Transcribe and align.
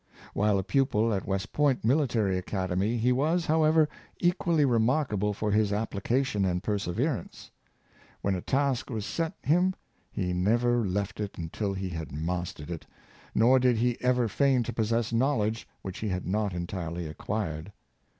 While 0.33 0.57
a 0.57 0.63
pupil 0.63 1.13
at 1.13 1.27
West 1.27 1.53
Point 1.53 1.85
Military 1.85 2.35
Academy 2.35 2.97
he 2.97 3.11
was, 3.11 3.45
however, 3.45 3.87
equally 4.19 4.65
re 4.65 4.79
markable 4.79 5.31
for 5.31 5.51
his 5.51 5.71
application 5.71 6.43
and 6.43 6.63
perseverance. 6.63 7.51
When 8.21 8.33
a 8.33 8.41
task 8.41 8.89
was 8.89 9.05
set 9.05 9.33
him, 9.43 9.75
he 10.11 10.33
never 10.33 10.83
left 10.83 11.19
it 11.19 11.37
until 11.37 11.75
he 11.75 11.89
had 11.89 12.11
mas 12.11 12.51
tered 12.51 12.71
it; 12.71 12.87
nor 13.35 13.59
did 13.59 13.77
he 13.77 14.01
ever 14.01 14.27
feign 14.27 14.63
to 14.63 14.73
possess 14.73 15.13
knowledge 15.13 15.67
which 15.83 15.99
he 15.99 16.09
had 16.09 16.25
not 16.25 16.51
entirely 16.55 17.05
acquired. 17.05 17.71